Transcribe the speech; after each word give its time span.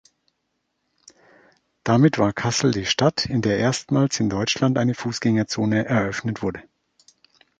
Damit 1.83 2.17
war 2.17 2.33
Kassel 2.33 2.71
die 2.71 2.87
Stadt, 2.87 3.27
in 3.27 3.43
der 3.43 3.59
erstmals 3.59 4.19
in 4.19 4.31
Deutschland 4.31 4.79
eine 4.79 4.95
Fußgängerzone 4.95 5.85
eröffnet 5.85 6.41
wurde. 6.41 6.63